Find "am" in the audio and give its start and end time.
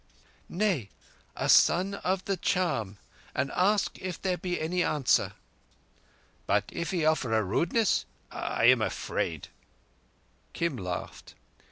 8.65-8.81